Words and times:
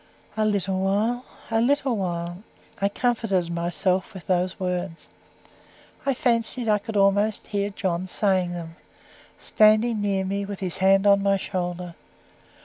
"A 0.35 0.45
little 0.45 0.79
while 0.79 1.25
a 1.51 1.61
little 1.61 1.95
while." 1.95 2.41
I 2.81 2.89
comforted 2.89 3.51
myself 3.51 4.15
with 4.15 4.25
those 4.25 4.59
words. 4.59 5.09
I 6.07 6.15
fancied 6.15 6.67
I 6.67 6.79
could 6.79 6.97
almost 6.97 7.45
hear 7.45 7.69
John 7.69 8.07
saying 8.07 8.53
them, 8.53 8.77
standing 9.37 10.01
near 10.01 10.25
me, 10.25 10.43
with 10.43 10.59
his 10.59 10.77
hand 10.77 11.05
on 11.05 11.21
my 11.21 11.37
shoulder. 11.37 11.93